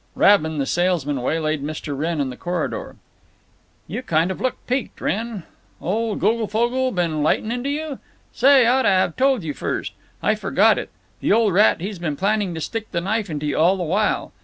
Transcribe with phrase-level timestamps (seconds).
[0.15, 1.95] Rabin, the salesman, waylaid Mr.
[1.95, 2.95] Wrenn in the corridor.
[3.85, 5.43] "You look kind of peeked, Wrenn.
[5.79, 7.99] Old Goglefogle been lighting into you?
[8.33, 9.93] Say, I ought to have told you first.
[10.23, 10.89] I forgot it.
[11.19, 14.31] The old rat, he's been planning to stick the knife into you all the while.